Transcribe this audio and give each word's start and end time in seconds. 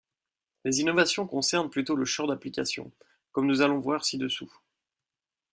Les 0.65 0.79
innovations 0.81 1.27
concernent 1.27 1.69
plutôt 1.69 1.93
le 1.95 2.05
champ 2.05 2.25
d'application, 2.25 2.91
comme 3.31 3.45
nous 3.45 3.61
allons 3.61 3.79
voir 3.79 4.03
ci-dessous. 4.03 4.51